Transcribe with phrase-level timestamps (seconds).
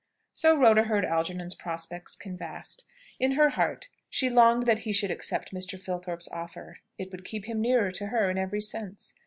[0.33, 2.85] So Rhoda heard Algernon's prospects canvassed.
[3.19, 5.79] In her heart she longed that he should accept Mr.
[5.79, 6.79] Filthorpe's offer.
[6.97, 9.13] It would keep him nearer to her in every sense.